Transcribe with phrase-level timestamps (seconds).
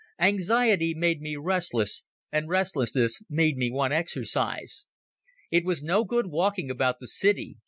[0.17, 2.01] Anxiety made me restless,
[2.31, 4.87] and restlessness made me want exercise.
[5.51, 7.57] It was no good walking about the city.